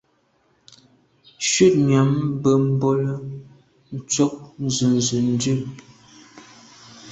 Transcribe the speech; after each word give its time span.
Shutnyàm 1.49 2.09
be 2.41 2.51
bole, 2.79 3.13
ntshob 3.95 4.33
nzenze 4.65 5.17
ndù. 5.31 5.53